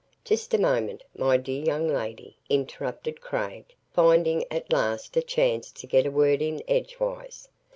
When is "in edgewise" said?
6.41-7.47